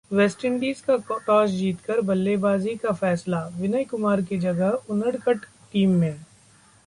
West Indies 0.11 0.79
का 0.81 0.95
toss 1.27 1.49
जीतकर 1.49 2.01
बल्लेबाजी 2.01 2.75
का 2.75 2.91
फैसला, 2.91 3.45
विनय 3.55 3.83
कुमार 3.83 4.21
की 4.21 4.37
जगह 4.37 4.77
उनदकट 4.89 5.45
टीम 5.73 5.91
में 5.91 6.25